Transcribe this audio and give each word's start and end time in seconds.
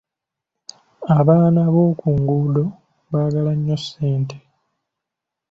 Abaana 1.17 1.61
b’oku 1.73 2.05
nguundo 2.17 2.63
baagala 3.11 3.51
nnyo 3.55 3.75
ssente. 3.83 4.37